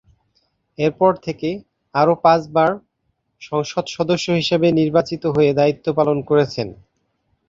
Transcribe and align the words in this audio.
এরপর 0.77 1.11
থেকে 1.25 1.49
আরও 1.95 2.13
পাঁচবার 2.23 2.71
সংসদ 3.41 3.85
সদস্য 3.95 4.27
হিসেবে 4.39 4.67
নির্বাচিত 4.79 5.23
হয়ে 5.35 5.51
দায়িত্ব 5.53 5.85
পালন 5.97 6.17
করছেন। 6.29 6.67